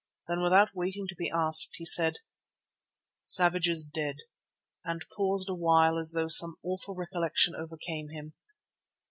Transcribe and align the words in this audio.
Then 0.27 0.39
without 0.39 0.73
waiting 0.73 1.05
to 1.09 1.15
be 1.15 1.29
asked, 1.29 1.75
he 1.75 1.85
said: 1.85 2.21
"Savage 3.23 3.69
is 3.69 3.83
dead," 3.83 4.15
and 4.83 5.05
paused 5.15 5.47
a 5.47 5.53
while 5.53 5.99
as 5.99 6.13
though 6.13 6.27
some 6.27 6.55
awful 6.63 6.95
recollection 6.95 7.53
overcame 7.55 8.09
him. 8.09 8.33